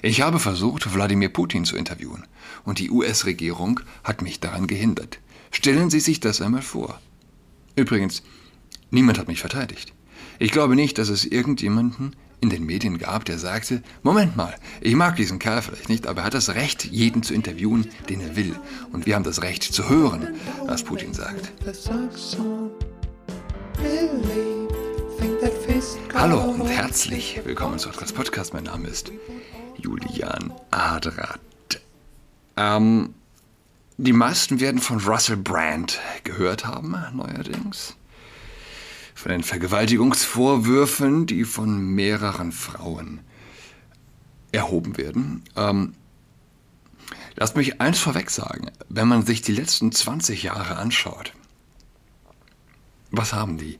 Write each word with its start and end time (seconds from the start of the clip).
Ich 0.00 0.20
habe 0.20 0.38
versucht, 0.38 0.94
Wladimir 0.94 1.28
Putin 1.28 1.64
zu 1.64 1.76
interviewen, 1.76 2.24
und 2.64 2.78
die 2.78 2.90
US-Regierung 2.90 3.80
hat 4.04 4.22
mich 4.22 4.38
daran 4.38 4.68
gehindert. 4.68 5.18
Stellen 5.50 5.90
Sie 5.90 6.00
sich 6.00 6.20
das 6.20 6.40
einmal 6.40 6.62
vor. 6.62 7.00
Übrigens, 7.74 8.22
niemand 8.90 9.18
hat 9.18 9.28
mich 9.28 9.40
verteidigt. 9.40 9.92
Ich 10.38 10.52
glaube 10.52 10.76
nicht, 10.76 10.98
dass 10.98 11.08
es 11.08 11.24
irgendjemanden 11.24 12.14
in 12.40 12.50
den 12.50 12.64
Medien 12.64 12.98
gab, 12.98 13.24
der 13.24 13.38
sagte, 13.38 13.82
Moment 14.04 14.36
mal, 14.36 14.54
ich 14.80 14.94
mag 14.94 15.16
diesen 15.16 15.40
Kerl 15.40 15.62
vielleicht 15.62 15.88
nicht, 15.88 16.06
aber 16.06 16.20
er 16.20 16.26
hat 16.26 16.34
das 16.34 16.50
Recht, 16.50 16.84
jeden 16.84 17.24
zu 17.24 17.34
interviewen, 17.34 17.88
den 18.08 18.20
er 18.20 18.36
will. 18.36 18.54
Und 18.92 19.06
wir 19.06 19.16
haben 19.16 19.24
das 19.24 19.42
Recht 19.42 19.64
zu 19.64 19.88
hören, 19.88 20.36
was 20.64 20.84
Putin 20.84 21.12
sagt. 21.12 21.52
Hallo 26.14 26.40
und 26.40 26.66
herzlich 26.66 27.40
willkommen 27.44 27.80
zu 27.80 27.88
Otras 27.88 28.12
Podcast. 28.12 28.54
Mein 28.54 28.64
Name 28.64 28.86
ist 28.86 29.10
Julian 29.78 30.52
Adrat. 30.70 31.40
Ähm, 32.56 33.14
die 33.96 34.12
meisten 34.12 34.60
werden 34.60 34.80
von 34.80 35.00
Russell 35.00 35.36
Brand 35.36 35.98
gehört 36.24 36.66
haben, 36.66 36.96
neuerdings. 37.14 37.96
Von 39.14 39.32
den 39.32 39.42
Vergewaltigungsvorwürfen, 39.42 41.26
die 41.26 41.44
von 41.44 41.94
mehreren 41.94 42.52
Frauen 42.52 43.20
erhoben 44.52 44.96
werden. 44.96 45.42
Ähm, 45.56 45.94
lasst 47.34 47.56
mich 47.56 47.80
eins 47.80 47.98
vorweg 47.98 48.30
sagen. 48.30 48.70
Wenn 48.88 49.08
man 49.08 49.26
sich 49.26 49.42
die 49.42 49.52
letzten 49.52 49.90
20 49.90 50.44
Jahre 50.44 50.76
anschaut, 50.76 51.32
was 53.10 53.32
haben 53.32 53.58
die 53.58 53.78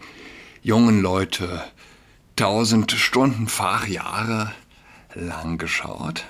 jungen 0.62 1.00
Leute 1.00 1.62
tausend 2.34 2.92
Stunden 2.92 3.48
Fahrjahre 3.48 4.52
lang 5.14 5.58
geschaut? 5.58 6.24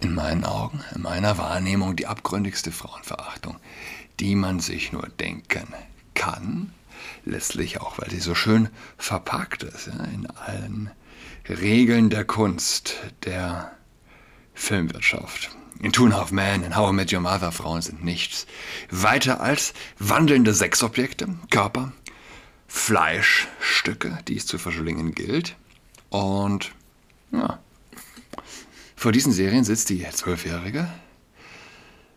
in 0.00 0.14
meinen 0.14 0.44
Augen, 0.44 0.80
in 0.94 1.02
meiner 1.02 1.38
Wahrnehmung 1.38 1.96
die 1.96 2.06
abgründigste 2.06 2.72
Frauenverachtung, 2.72 3.56
die 4.20 4.34
man 4.34 4.60
sich 4.60 4.92
nur 4.92 5.08
denken 5.08 5.66
kann. 6.14 6.72
Letztlich 7.24 7.80
auch, 7.80 7.98
weil 7.98 8.10
sie 8.10 8.20
so 8.20 8.34
schön 8.34 8.68
verpackt 8.98 9.62
ist 9.62 9.88
ja, 9.88 10.04
in 10.04 10.26
allen 10.26 10.90
Regeln 11.48 12.10
der 12.10 12.24
Kunst, 12.24 12.96
der 13.24 13.72
Filmwirtschaft. 14.54 15.50
In 15.80 15.92
Two 15.92 16.04
and 16.06 16.14
a 16.14 16.18
Half 16.18 16.32
Men, 16.32 16.62
in 16.62 16.74
How 16.74 16.90
I 16.90 16.94
Met 16.94 17.12
Your 17.12 17.20
Mother, 17.20 17.52
Frauen 17.52 17.82
sind 17.82 18.02
nichts 18.02 18.46
weiter 18.90 19.40
als 19.40 19.74
wandelnde 19.98 20.54
Sexobjekte, 20.54 21.28
Körper, 21.50 21.92
Fleischstücke, 22.66 24.18
die 24.26 24.36
es 24.36 24.46
zu 24.46 24.56
verschlingen 24.56 25.14
gilt. 25.14 25.56
Und 26.08 26.72
ja, 27.36 27.58
vor 28.96 29.12
diesen 29.12 29.32
Serien 29.32 29.62
sitzt 29.62 29.90
die 29.90 30.04
Zwölfjährige, 30.10 30.88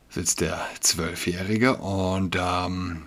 sitzt 0.10 0.40
der 0.42 0.66
Zwölfjährige 0.80 1.76
und 1.78 2.38
ähm, 2.40 3.04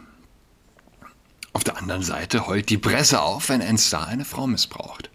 auf 1.53 1.65
der 1.65 1.79
anderen 1.79 2.03
Seite 2.03 2.47
heult 2.47 2.69
die 2.69 2.79
Presse 2.79 3.23
auf, 3.23 3.49
wenn 3.49 3.63
ein 3.63 3.79
Star 3.79 4.07
eine 4.07 4.25
Frau 4.25 4.47
missbraucht. 4.47 5.11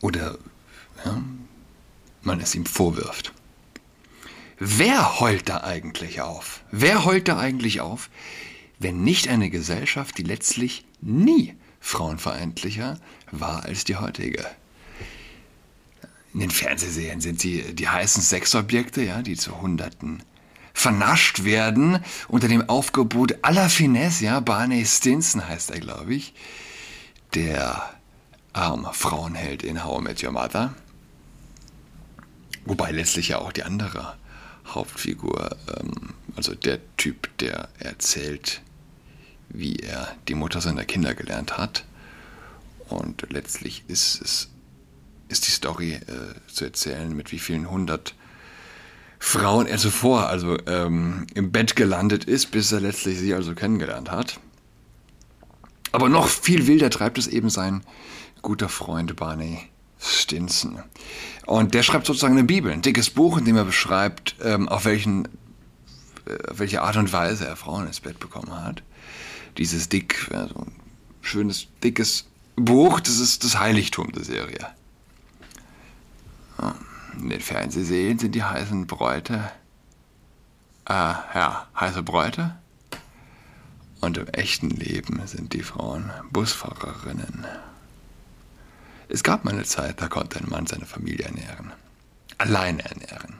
Oder 0.00 0.38
ja, 1.04 1.22
man 2.22 2.40
es 2.40 2.54
ihm 2.54 2.66
vorwirft. 2.66 3.32
Wer 4.58 5.18
heult 5.18 5.48
da 5.48 5.62
eigentlich 5.64 6.20
auf? 6.20 6.62
Wer 6.70 7.04
heult 7.04 7.28
da 7.28 7.38
eigentlich 7.38 7.80
auf, 7.80 8.10
wenn 8.78 9.02
nicht 9.02 9.28
eine 9.28 9.50
Gesellschaft, 9.50 10.18
die 10.18 10.22
letztlich 10.22 10.84
nie 11.00 11.56
frauenfeindlicher 11.80 12.98
war 13.30 13.64
als 13.64 13.84
die 13.84 13.96
heutige? 13.96 14.46
In 16.34 16.40
den 16.40 16.50
Fernsehserien 16.50 17.20
sind 17.20 17.40
sie 17.40 17.74
die 17.74 17.88
heißen 17.88 18.22
Sexobjekte, 18.22 19.02
ja, 19.02 19.22
die 19.22 19.36
zu 19.36 19.60
Hunderten 19.60 20.22
vernascht 20.74 21.44
werden 21.44 22.00
unter 22.26 22.48
dem 22.48 22.68
Aufgebot 22.68 23.36
aller 23.42 23.70
Finesse, 23.70 24.24
ja, 24.24 24.40
Barney 24.40 24.84
Stinson 24.84 25.46
heißt 25.46 25.70
er, 25.70 25.78
glaube 25.78 26.12
ich, 26.14 26.34
der 27.34 27.94
arme 28.52 28.92
Frauenheld 28.92 29.62
in 29.62 29.84
How 29.84 30.00
I 30.00 30.02
Met 30.02 30.24
Your 30.24 30.32
Mother. 30.32 30.74
Wobei 32.64 32.90
letztlich 32.90 33.28
ja 33.28 33.38
auch 33.38 33.52
die 33.52 33.62
andere 33.62 34.16
Hauptfigur, 34.66 35.56
ähm, 35.78 36.14
also 36.34 36.54
der 36.54 36.80
Typ, 36.96 37.36
der 37.38 37.68
erzählt, 37.78 38.60
wie 39.48 39.76
er 39.76 40.16
die 40.26 40.34
Mutter 40.34 40.60
seiner 40.60 40.84
Kinder 40.84 41.14
gelernt 41.14 41.56
hat. 41.56 41.84
Und 42.88 43.26
letztlich 43.30 43.84
ist 43.86 44.20
es 44.20 44.50
ist 45.28 45.46
die 45.46 45.50
Story 45.50 45.94
äh, 45.94 46.52
zu 46.52 46.64
erzählen, 46.64 47.14
mit 47.14 47.32
wie 47.32 47.38
vielen 47.38 47.70
hundert 47.70 48.14
Frauen 49.18 49.66
er 49.66 49.78
zuvor 49.78 50.28
also 50.28 50.58
ähm, 50.66 51.26
im 51.34 51.50
Bett 51.50 51.76
gelandet 51.76 52.24
ist, 52.24 52.50
bis 52.50 52.72
er 52.72 52.80
letztlich 52.80 53.18
sie 53.18 53.34
also 53.34 53.54
kennengelernt 53.54 54.10
hat. 54.10 54.38
Aber 55.92 56.08
noch 56.08 56.28
viel 56.28 56.66
wilder 56.66 56.90
treibt 56.90 57.18
es 57.18 57.26
eben 57.26 57.48
sein 57.48 57.82
guter 58.42 58.68
Freund 58.68 59.16
Barney 59.16 59.70
Stinson. 59.98 60.82
Und 61.46 61.72
der 61.72 61.82
schreibt 61.82 62.06
sozusagen 62.06 62.34
eine 62.34 62.44
Bibel, 62.44 62.70
ein 62.70 62.82
dickes 62.82 63.10
Buch, 63.10 63.38
in 63.38 63.44
dem 63.44 63.56
er 63.56 63.64
beschreibt, 63.64 64.36
ähm, 64.42 64.68
auf, 64.68 64.84
welchen, 64.84 65.24
äh, 66.26 66.50
auf 66.50 66.58
welche 66.58 66.82
Art 66.82 66.96
und 66.96 67.12
Weise 67.12 67.46
er 67.46 67.56
Frauen 67.56 67.86
ins 67.86 68.00
Bett 68.00 68.18
bekommen 68.18 68.52
hat. 68.52 68.82
Dieses 69.56 69.88
dick, 69.88 70.28
also 70.32 70.56
ein 70.56 70.72
schönes, 71.22 71.68
dickes 71.82 72.26
Buch, 72.56 73.00
das 73.00 73.18
ist 73.18 73.44
das 73.44 73.58
Heiligtum 73.58 74.12
der 74.12 74.24
Serie. 74.24 74.68
In 77.18 77.30
den 77.30 77.40
Fernsehserien 77.40 78.18
sind 78.18 78.34
die 78.34 78.42
heißen 78.42 78.86
Bräute, 78.86 79.50
äh, 80.86 80.92
ja, 80.92 81.66
heiße 81.78 82.02
Bräute. 82.02 82.56
Und 84.00 84.18
im 84.18 84.28
echten 84.28 84.70
Leben 84.70 85.26
sind 85.26 85.54
die 85.54 85.62
Frauen 85.62 86.10
Busfahrerinnen. 86.30 87.46
Es 89.08 89.22
gab 89.22 89.44
mal 89.44 89.54
eine 89.54 89.64
Zeit, 89.64 90.00
da 90.00 90.08
konnte 90.08 90.38
ein 90.38 90.48
Mann 90.48 90.66
seine 90.66 90.86
Familie 90.86 91.26
ernähren. 91.26 91.72
Alleine 92.36 92.84
ernähren. 92.84 93.38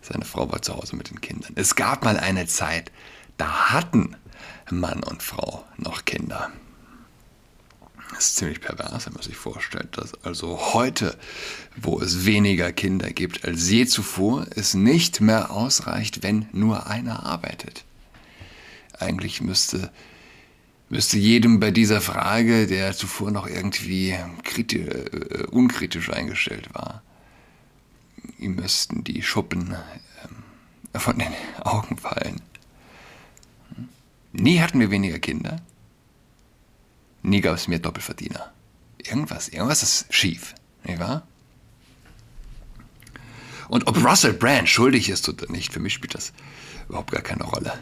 Seine 0.00 0.24
Frau 0.24 0.50
war 0.50 0.62
zu 0.62 0.74
Hause 0.74 0.96
mit 0.96 1.10
den 1.10 1.20
Kindern. 1.20 1.52
Es 1.54 1.74
gab 1.74 2.02
mal 2.02 2.18
eine 2.18 2.46
Zeit, 2.46 2.90
da 3.36 3.70
hatten 3.70 4.16
Mann 4.70 5.02
und 5.02 5.22
Frau 5.22 5.64
noch 5.76 6.04
Kinder. 6.04 6.50
Das 8.10 8.26
ist 8.26 8.36
ziemlich 8.36 8.60
pervers, 8.60 9.06
wenn 9.06 9.14
man 9.14 9.22
sich 9.22 9.36
vorstellt, 9.36 9.96
dass 9.96 10.14
also 10.24 10.74
heute, 10.74 11.16
wo 11.76 12.00
es 12.00 12.24
weniger 12.24 12.72
Kinder 12.72 13.10
gibt 13.10 13.44
als 13.44 13.68
je 13.68 13.86
zuvor, 13.86 14.46
es 14.54 14.74
nicht 14.74 15.20
mehr 15.20 15.50
ausreicht, 15.50 16.22
wenn 16.22 16.46
nur 16.52 16.86
einer 16.86 17.24
arbeitet. 17.26 17.84
Eigentlich 18.98 19.40
müsste, 19.40 19.92
müsste 20.88 21.18
jedem 21.18 21.60
bei 21.60 21.70
dieser 21.70 22.00
Frage, 22.00 22.66
der 22.66 22.94
zuvor 22.94 23.30
noch 23.30 23.46
irgendwie 23.46 24.16
kritisch, 24.42 24.88
äh, 24.88 25.44
unkritisch 25.50 26.10
eingestellt 26.10 26.70
war, 26.72 27.02
ihm 28.38 28.56
müssten 28.56 29.04
die 29.04 29.22
Schuppen 29.22 29.76
äh, 30.94 30.98
von 30.98 31.18
den 31.18 31.32
Augen 31.62 31.98
fallen. 31.98 32.40
Nie 34.32 34.60
hatten 34.60 34.80
wir 34.80 34.90
weniger 34.90 35.18
Kinder. 35.18 35.60
Nie 37.28 37.42
gab 37.42 37.56
es 37.56 37.68
mehr 37.68 37.78
Doppelverdiener. 37.78 38.52
Irgendwas, 38.96 39.48
irgendwas 39.48 39.82
ist 39.82 40.06
schief, 40.12 40.54
nicht 40.84 40.98
wahr? 40.98 41.26
Und 43.68 43.86
ob 43.86 44.02
Russell 44.02 44.32
Brand 44.32 44.68
schuldig 44.68 45.10
ist 45.10 45.28
oder 45.28 45.50
nicht, 45.52 45.74
für 45.74 45.80
mich 45.80 45.92
spielt 45.92 46.14
das 46.14 46.32
überhaupt 46.88 47.12
gar 47.12 47.20
keine 47.20 47.44
Rolle. 47.44 47.78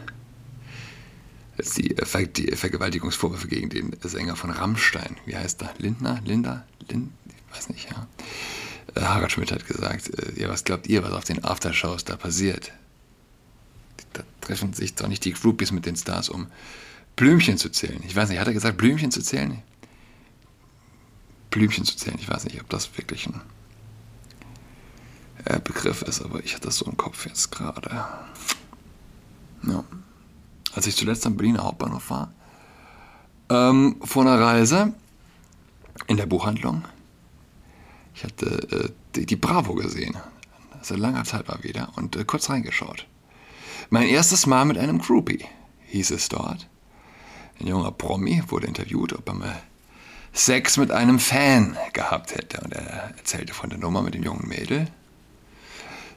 Jetzt 1.57 1.77
die, 1.77 1.95
Ver 2.03 2.27
die 2.27 2.55
Vergewaltigungsvorwürfe 2.55 3.47
gegen 3.47 3.69
den 3.69 3.95
Sänger 4.03 4.35
von 4.35 4.49
Rammstein, 4.49 5.15
wie 5.25 5.37
heißt 5.37 5.61
er? 5.61 5.73
Lindner? 5.77 6.21
Linda? 6.25 6.65
Lind? 6.89 7.11
Ich 7.25 7.55
weiß 7.57 7.69
nicht, 7.69 7.89
ja. 7.89 8.05
Äh, 8.95 9.05
Harald 9.05 9.31
Schmidt 9.31 9.53
hat 9.53 9.65
gesagt, 9.65 10.09
äh, 10.09 10.41
ja, 10.41 10.49
was 10.49 10.65
glaubt 10.65 10.87
ihr, 10.87 11.03
was 11.03 11.13
auf 11.13 11.23
den 11.23 11.43
Aftershows 11.43 12.03
da 12.03 12.17
passiert? 12.17 12.73
Da 14.11 14.23
treffen 14.41 14.73
sich 14.73 14.93
doch 14.95 15.07
nicht 15.07 15.23
die 15.23 15.31
Groupies 15.31 15.71
mit 15.71 15.85
den 15.85 15.95
Stars, 15.95 16.27
um 16.27 16.47
Blümchen 17.17 17.57
zu 17.57 17.69
zählen. 17.69 18.01
Ich 18.05 18.15
weiß 18.15 18.29
nicht, 18.29 18.39
hat 18.39 18.47
er 18.47 18.53
gesagt, 18.53 18.77
Blümchen 18.77 19.11
zu 19.11 19.21
zählen? 19.21 19.61
Blümchen 21.49 21.83
zu 21.83 21.97
zählen, 21.97 22.17
ich 22.19 22.29
weiß 22.29 22.45
nicht, 22.45 22.61
ob 22.61 22.69
das 22.69 22.95
wirklich 22.95 23.27
ein 23.27 23.41
äh, 25.45 25.59
Begriff 25.59 26.03
ist, 26.03 26.21
aber 26.21 26.43
ich 26.43 26.53
hatte 26.53 26.67
das 26.67 26.77
so 26.77 26.85
im 26.85 26.95
Kopf 26.95 27.25
jetzt 27.25 27.51
gerade. 27.51 28.05
Ja. 29.63 29.83
Als 30.73 30.85
ich 30.85 30.95
zuletzt 30.95 31.25
am 31.25 31.35
Berliner 31.35 31.63
Hauptbahnhof 31.63 32.09
war, 32.11 32.31
ähm, 33.49 33.95
vor 34.03 34.21
einer 34.21 34.39
Reise 34.39 34.93
in 36.05 36.17
der 36.17 36.27
Buchhandlung, 36.27 36.83
ich 38.13 38.23
hatte 38.23 38.45
äh, 38.71 38.89
die, 39.15 39.25
die, 39.25 39.35
Bravo 39.35 39.73
gesehen, 39.73 40.15
seit 40.83 40.99
langer 40.99 41.23
Zeit 41.23 41.47
mal 41.47 41.63
wieder, 41.63 41.91
und 41.95 42.15
äh, 42.15 42.25
kurz 42.25 42.51
reingeschaut. 42.51 43.07
Mein 43.89 44.07
erstes 44.07 44.45
Mal 44.45 44.65
mit 44.65 44.77
einem 44.77 44.99
Groupie, 44.99 45.45
hieß 45.87 46.11
es 46.11 46.29
dort. 46.29 46.67
Ein 47.59 47.67
junger 47.67 47.91
Promi 47.91 48.43
wurde 48.47 48.67
interviewt, 48.67 49.13
ob 49.13 49.27
er 49.27 49.33
mal 49.33 49.61
Sex 50.33 50.77
mit 50.77 50.91
einem 50.91 51.19
Fan 51.19 51.75
gehabt 51.93 52.35
hätte. 52.35 52.61
Und 52.61 52.73
er 52.73 53.15
erzählte 53.17 53.53
von 53.53 53.69
der 53.69 53.79
Nummer 53.79 54.01
mit 54.01 54.13
dem 54.13 54.23
jungen 54.23 54.47
Mädel. 54.47 54.87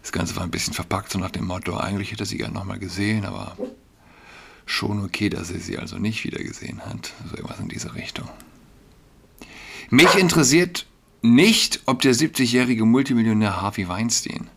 Das 0.02 0.12
Ganze 0.12 0.36
war 0.36 0.44
ein 0.44 0.50
bisschen 0.50 0.74
verpackt, 0.74 1.10
so 1.10 1.18
nach 1.18 1.30
dem 1.30 1.46
Motto, 1.46 1.76
eigentlich 1.76 2.12
hätte 2.12 2.22
er 2.22 2.26
sie 2.26 2.38
gerne 2.38 2.54
nochmal 2.54 2.78
gesehen, 2.78 3.24
aber 3.24 3.56
schon 4.64 5.04
okay, 5.04 5.28
dass 5.28 5.50
er 5.50 5.60
sie 5.60 5.78
also 5.78 5.98
nicht 5.98 6.24
wieder 6.24 6.42
gesehen 6.42 6.80
hat. 6.86 7.12
So 7.28 7.36
irgendwas 7.36 7.60
in 7.60 7.68
diese 7.68 7.94
Richtung. 7.94 8.28
Mich 9.90 10.14
interessiert 10.14 10.86
nicht, 11.22 11.80
ob 11.86 12.00
der 12.00 12.14
70-jährige 12.14 12.84
Multimillionär 12.84 13.60
Harvey 13.60 13.88
Weinstein 13.88 14.48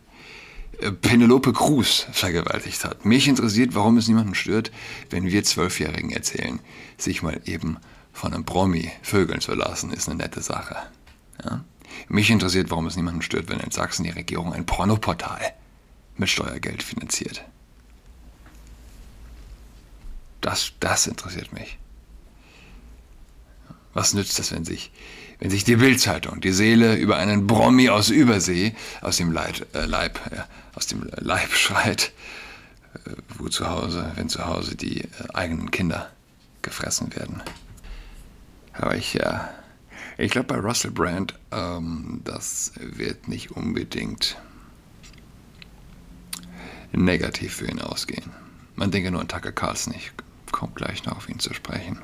Penelope 1.00 1.52
Cruz 1.52 2.06
vergewaltigt 2.12 2.84
hat. 2.84 3.04
Mich 3.04 3.28
interessiert, 3.28 3.74
warum 3.74 3.96
es 3.96 4.08
niemanden 4.08 4.34
stört, 4.34 4.70
wenn 5.10 5.26
wir 5.26 5.44
Zwölfjährigen 5.44 6.10
erzählen, 6.10 6.60
sich 6.98 7.22
mal 7.22 7.40
eben 7.44 7.78
von 8.12 8.32
einem 8.32 8.44
Promi 8.44 8.90
vögeln 9.02 9.40
zu 9.40 9.54
lassen, 9.54 9.92
ist 9.92 10.08
eine 10.08 10.18
nette 10.18 10.40
Sache. 10.40 10.76
Ja? 11.44 11.64
Mich 12.08 12.30
interessiert, 12.30 12.70
warum 12.70 12.86
es 12.86 12.96
niemanden 12.96 13.22
stört, 13.22 13.48
wenn 13.48 13.60
in 13.60 13.70
Sachsen 13.70 14.04
die 14.04 14.10
Regierung 14.10 14.52
ein 14.52 14.66
Pornoportal 14.66 15.40
mit 16.16 16.28
Steuergeld 16.28 16.82
finanziert. 16.82 17.44
Das, 20.40 20.72
das 20.80 21.06
interessiert 21.06 21.52
mich. 21.52 21.78
Was 23.94 24.12
nützt 24.12 24.38
es, 24.38 24.52
wenn 24.52 24.64
sich, 24.64 24.90
wenn 25.38 25.50
sich 25.50 25.64
die 25.64 25.76
Bildzeitung 25.76 26.40
die 26.40 26.52
Seele 26.52 26.96
über 26.96 27.16
einen 27.16 27.46
Brommi 27.46 27.88
aus 27.88 28.10
Übersee 28.10 28.74
aus 29.00 29.16
dem 29.16 29.32
Leib, 29.32 29.66
äh, 29.74 29.84
Leib, 29.84 30.20
äh, 30.30 30.42
aus 30.74 30.86
dem 30.86 31.08
Leib 31.16 31.52
schreit, 31.54 32.12
äh, 32.94 33.10
wo 33.38 33.48
zu 33.48 33.68
Hause, 33.68 34.12
wenn 34.16 34.28
zu 34.28 34.46
Hause 34.46 34.76
die 34.76 35.02
äh, 35.02 35.08
eigenen 35.32 35.70
Kinder 35.70 36.10
gefressen 36.62 37.14
werden? 37.14 37.42
Aber 38.72 38.96
ich, 38.96 39.14
ja, 39.14 39.50
ich 40.18 40.30
glaube 40.30 40.48
bei 40.48 40.58
Russell 40.58 40.90
Brand, 40.90 41.34
ähm, 41.52 42.20
das 42.24 42.72
wird 42.76 43.28
nicht 43.28 43.52
unbedingt 43.52 44.36
negativ 46.92 47.56
für 47.56 47.66
ihn 47.66 47.80
ausgehen. 47.80 48.30
Man 48.76 48.90
denke 48.90 49.10
nur 49.10 49.20
an 49.20 49.28
Tucker 49.28 49.52
Carlson, 49.52 49.94
ich 49.96 50.12
komme 50.52 50.72
gleich 50.74 51.04
noch 51.04 51.16
auf 51.16 51.28
ihn 51.28 51.38
zu 51.38 51.54
sprechen. 51.54 51.98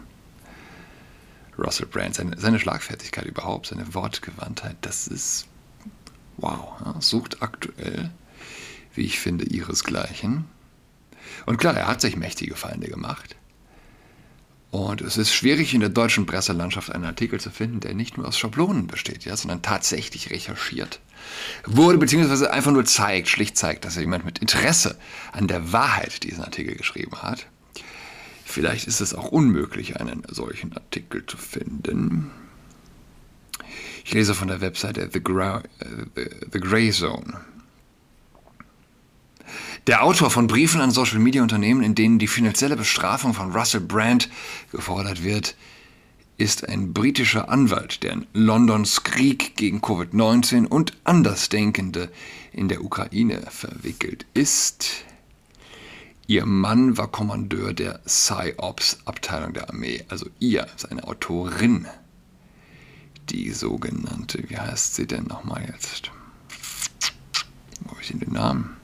Russell 1.61 1.87
Brand, 1.87 2.15
seine, 2.15 2.39
seine 2.39 2.59
Schlagfertigkeit 2.59 3.25
überhaupt, 3.25 3.67
seine 3.67 3.95
Wortgewandtheit, 3.95 4.77
das 4.81 5.07
ist 5.07 5.47
wow. 6.37 6.81
Ja, 6.85 7.01
sucht 7.01 7.43
aktuell, 7.43 8.11
wie 8.95 9.05
ich 9.05 9.21
finde, 9.21 9.45
ihresgleichen. 9.45 10.45
Und 11.47 11.59
klar, 11.59 11.77
er 11.77 11.87
hat 11.87 12.01
sich 12.01 12.17
mächtige 12.17 12.57
Feinde 12.57 12.89
gemacht. 12.89 13.37
Und 14.71 15.01
es 15.01 15.17
ist 15.17 15.35
schwierig 15.35 15.75
in 15.75 15.81
der 15.81 15.89
deutschen 15.89 16.27
Presselandschaft 16.27 16.93
einen 16.93 17.05
Artikel 17.05 17.41
zu 17.41 17.51
finden, 17.51 17.81
der 17.81 17.93
nicht 17.93 18.17
nur 18.17 18.29
aus 18.29 18.39
Schablonen 18.39 18.87
besteht, 18.87 19.25
ja, 19.25 19.37
sondern 19.37 19.63
tatsächlich 19.63 20.31
recherchiert 20.31 21.01
wurde, 21.67 21.99
beziehungsweise 21.99 22.53
einfach 22.53 22.71
nur 22.71 22.85
zeigt, 22.85 23.29
schlicht 23.29 23.57
zeigt, 23.57 23.85
dass 23.85 23.97
jemand 23.97 24.25
mit 24.25 24.39
Interesse 24.39 24.97
an 25.33 25.49
der 25.49 25.73
Wahrheit 25.73 26.23
diesen 26.23 26.45
Artikel 26.45 26.77
geschrieben 26.77 27.21
hat. 27.21 27.47
Vielleicht 28.51 28.89
ist 28.89 29.01
es 29.01 29.15
auch 29.15 29.29
unmöglich, 29.29 30.01
einen 30.01 30.25
solchen 30.29 30.73
Artikel 30.73 31.25
zu 31.25 31.37
finden. 31.37 32.33
Ich 34.05 34.13
lese 34.13 34.35
von 34.35 34.49
der 34.49 34.61
Webseite 34.61 35.09
The, 35.13 35.23
Gra 35.23 35.63
The, 36.17 36.25
The 36.53 36.59
Gray 36.59 36.91
Zone. 36.91 37.41
Der 39.87 40.03
Autor 40.03 40.31
von 40.31 40.49
Briefen 40.49 40.81
an 40.81 40.91
Social-Media-Unternehmen, 40.91 41.85
in 41.85 41.95
denen 41.95 42.19
die 42.19 42.27
finanzielle 42.27 42.77
Bestrafung 42.77 43.35
von 43.35 43.53
Russell 43.53 43.83
Brand 43.83 44.29
gefordert 44.73 45.23
wird, 45.23 45.55
ist 46.37 46.69
ein 46.69 46.93
britischer 46.93 47.51
Anwalt, 47.51 48.03
der 48.03 48.13
in 48.13 48.27
Londons 48.33 49.05
Krieg 49.05 49.57
gegen 49.57 49.81
Covid-19 49.81 50.67
und 50.67 50.97
Andersdenkende 51.05 52.11
in 52.53 52.69
der 52.69 52.83
Ukraine 52.83 53.43
verwickelt 53.49 54.27
ist. 54.35 55.05
Ihr 56.31 56.47
Mann 56.47 56.97
war 56.97 57.09
Kommandeur 57.09 57.73
der 57.73 58.03
PsyOps-Abteilung 58.07 59.53
der 59.53 59.69
Armee, 59.69 60.05
also 60.11 60.31
ihr, 60.39 60.69
seine 60.77 61.03
Autorin. 61.03 61.89
Die 63.31 63.51
sogenannte, 63.51 64.49
wie 64.49 64.57
heißt 64.57 64.95
sie 64.95 65.09
denn 65.09 65.25
nochmal 65.25 65.65
jetzt? 65.67 66.13
Wo 67.81 67.91
habe 67.91 68.01
ich 68.01 68.11
denn 68.11 68.21
den 68.21 68.33
Namen? 68.33 68.77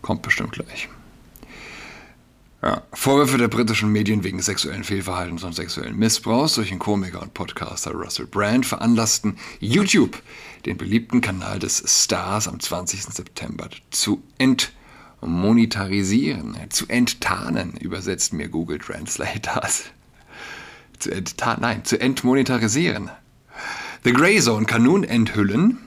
Kommt 0.00 0.22
bestimmt 0.22 0.52
gleich. 0.52 0.88
Ja, 2.62 2.84
Vorwürfe 2.92 3.36
der 3.36 3.48
britischen 3.48 3.90
Medien 3.90 4.22
wegen 4.22 4.40
sexuellen 4.40 4.84
Fehlverhaltens 4.84 5.42
und 5.42 5.56
sexuellen 5.56 5.98
Missbrauchs 5.98 6.54
durch 6.54 6.68
den 6.68 6.78
Komiker 6.78 7.20
und 7.20 7.34
Podcaster 7.34 7.90
Russell 7.90 8.26
Brand 8.26 8.64
veranlassten 8.64 9.38
YouTube, 9.58 10.22
den 10.66 10.76
beliebten 10.76 11.20
Kanal 11.20 11.58
des 11.58 11.82
Stars, 11.84 12.46
am 12.46 12.60
20. 12.60 13.02
September 13.06 13.70
zu 13.90 14.22
ent 14.38 14.72
monetarisieren, 15.20 16.56
zu 16.70 16.86
enttarnen, 16.88 17.76
übersetzt 17.76 18.32
mir 18.32 18.48
Google 18.48 18.78
Translate 18.78 19.40
das. 19.40 19.84
Zu 20.98 21.10
enttarnen, 21.10 21.62
nein, 21.62 21.84
zu 21.84 22.00
entmonetarisieren. 22.00 23.10
The 24.04 24.12
Grey 24.12 24.40
Zone 24.40 24.66
kann 24.66 24.82
nun 24.82 25.04
enthüllen, 25.04 25.78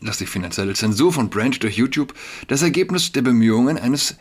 dass 0.00 0.18
die 0.18 0.26
finanzielle 0.26 0.74
Zensur 0.74 1.12
von 1.12 1.28
Brand 1.28 1.62
durch 1.62 1.76
YouTube 1.76 2.14
das 2.46 2.62
Ergebnis 2.62 3.10
der 3.12 3.22
Bemühungen 3.22 3.78
eines, 3.78 4.16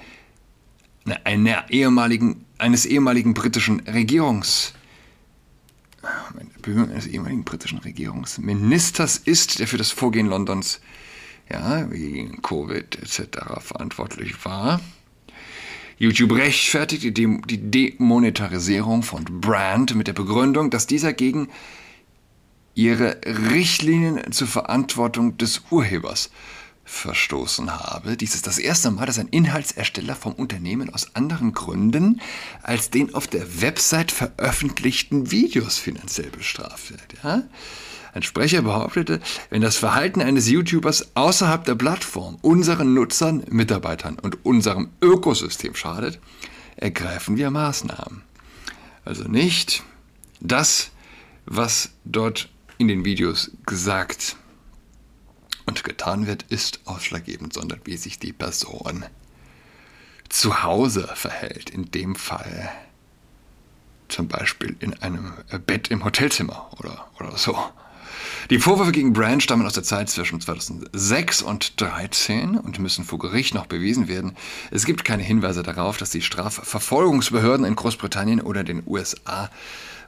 einer 1.23 1.69
ehemaligen, 1.69 2.45
eines 2.57 2.85
ehemaligen 2.85 3.33
britischen 3.33 3.81
Regierungs 3.81 4.73
Bemühungen 6.62 6.91
eines 6.91 7.07
ehemaligen 7.07 7.44
britischen 7.44 7.80
Regierungsministers 7.80 9.18
ist, 9.18 9.59
der 9.59 9.68
für 9.68 9.77
das 9.77 9.91
Vorgehen 9.91 10.27
Londons 10.27 10.81
ja, 11.51 11.83
gegen 11.83 12.41
Covid 12.41 12.97
etc. 13.01 13.39
verantwortlich 13.59 14.45
war. 14.45 14.81
YouTube 15.97 16.33
rechtfertigt 16.33 17.17
die, 17.17 17.41
die 17.47 17.71
Demonetarisierung 17.71 19.01
von 19.03 19.25
Brand 19.25 19.95
mit 19.95 20.07
der 20.07 20.13
Begründung, 20.13 20.69
dass 20.69 20.85
dieser 20.85 21.13
gegen 21.13 21.49
ihre 22.75 23.19
Richtlinien 23.25 24.31
zur 24.31 24.47
Verantwortung 24.47 25.38
des 25.38 25.63
Urhebers 25.71 26.29
verstoßen 26.85 27.79
habe. 27.79 28.15
Dies 28.15 28.35
ist 28.35 28.47
das 28.47 28.59
erste 28.59 28.91
Mal, 28.91 29.07
dass 29.07 29.19
ein 29.19 29.27
Inhaltsersteller 29.27 30.15
vom 30.15 30.33
Unternehmen 30.33 30.94
aus 30.94 31.15
anderen 31.15 31.53
Gründen 31.53 32.21
als 32.63 32.89
den 32.89 33.13
auf 33.13 33.27
der 33.27 33.61
Website 33.61 34.11
veröffentlichten 34.11 35.31
Videos 35.31 35.77
finanziell 35.77 36.29
bestraft 36.29 36.91
wird. 36.91 37.15
Ja? 37.23 37.44
Ein 38.18 38.24
Sprecher 38.24 38.64
behauptete, 38.64 39.22
wenn 39.52 39.62
das 39.62 39.75
Verhalten 39.75 40.24
eines 40.24 40.50
YouTubers 40.50 41.16
außerhalb 41.16 41.64
der 41.66 41.76
Plattform 41.76 42.40
unseren 42.42 42.95
Nutzern, 42.95 43.44
Mitarbeitern 43.52 44.18
und 44.18 44.44
unserem 44.44 44.90
Ökosystem 45.04 45.76
schadet, 45.76 46.19
ergreifen 46.78 47.38
wir 47.38 47.52
Maßnahmen. 47.52 48.24
Also 49.06 49.26
nicht 49.26 49.83
das, 50.40 50.90
was 51.45 51.92
dort 52.06 52.50
in 52.80 52.88
den 52.88 53.06
Videos 53.06 53.52
gesagt 53.68 54.36
und 55.68 55.83
getan 55.83 56.26
wird, 56.26 56.42
ist 56.50 56.80
ausschlaggebend, 56.86 57.54
sondern 57.54 57.81
wie 57.83 57.97
sich 57.97 58.18
die 58.18 58.33
Person 58.33 59.06
zu 60.28 60.64
Hause 60.64 61.07
verhält. 61.14 61.69
In 61.69 61.92
dem 61.92 62.16
Fall 62.16 62.71
zum 64.07 64.28
Beispiel 64.28 64.76
in 64.80 64.95
einem 65.04 65.33
Bett 65.68 65.90
im 65.90 66.04
Hotelzimmer 66.04 66.71
oder, 66.80 67.12
oder 67.19 67.38
so. 67.38 67.56
Die 68.49 68.59
Vorwürfe 68.59 68.91
gegen 68.91 69.13
Brand 69.13 69.44
stammen 69.44 69.65
aus 69.65 69.73
der 69.73 69.83
Zeit 69.83 70.09
zwischen 70.09 70.39
2006 70.39 71.41
und 71.41 71.73
2013 71.77 72.57
und 72.57 72.79
müssen 72.79 73.06
vor 73.06 73.19
Gericht 73.19 73.53
noch 73.53 73.65
bewiesen 73.65 74.07
werden. 74.07 74.35
Es 74.71 74.85
gibt 74.85 75.03
keine 75.03 75.23
Hinweise 75.23 75.63
darauf, 75.63 75.97
dass 75.97 76.11
die 76.11 76.21
Strafverfolgungsbehörden 76.21 77.65
in 77.65 77.75
Großbritannien 77.75 78.41
oder 78.41 78.63
den 78.63 78.83
USA 78.85 79.49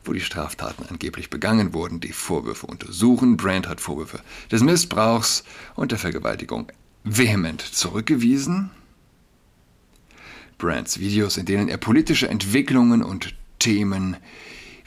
wo 0.06 0.14
die 0.14 0.22
Straftaten 0.22 0.86
angeblich 0.90 1.30
begangen 1.30 1.74
wurden, 1.74 2.00
die 2.00 2.14
Vorwürfe 2.14 2.68
untersuchen. 2.68 3.38
Brand 3.38 3.68
hat 3.68 3.82
Vorwürfe 3.82 4.22
des 4.50 4.64
Missbrauchs 4.64 5.44
und 5.76 5.92
der 5.92 6.00
Vergewaltigung 6.00 6.72
vehement 7.04 7.62
zurückgewiesen. 7.62 8.72
Brands 10.58 11.00
Videos, 11.00 11.38
in 11.38 11.46
denen 11.46 11.70
er 11.70 11.78
politische 11.78 12.28
Entwicklungen 12.28 13.04
und 13.04 13.36
Themen 13.60 14.18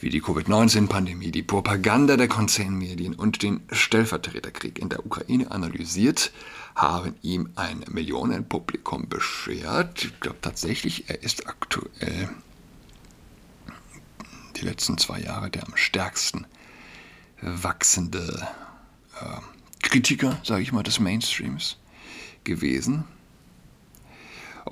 wie 0.02 0.10
die 0.10 0.20
Covid-19-Pandemie, 0.20 1.30
die 1.30 1.44
Propaganda 1.44 2.16
der 2.16 2.26
Konzernmedien 2.26 3.14
und 3.14 3.42
den 3.42 3.60
Stellvertreterkrieg 3.70 4.80
in 4.80 4.88
der 4.88 5.06
Ukraine 5.06 5.50
analysiert, 5.52 6.32
haben 6.74 7.14
ihm 7.22 7.50
ein 7.54 7.84
Millionenpublikum 7.88 9.08
beschert. 9.08 10.04
Ich 10.04 10.20
glaube 10.20 10.38
tatsächlich, 10.40 11.08
er 11.08 11.22
ist 11.22 11.46
aktuell 11.46 12.28
die 14.56 14.64
letzten 14.64 14.98
zwei 14.98 15.20
Jahre 15.20 15.50
der 15.50 15.66
am 15.66 15.76
stärksten 15.76 16.46
wachsende 17.40 18.48
äh, 19.20 19.40
Kritiker, 19.82 20.40
sage 20.42 20.62
ich 20.62 20.72
mal, 20.72 20.82
des 20.82 20.98
Mainstreams 20.98 21.76
gewesen. 22.42 23.04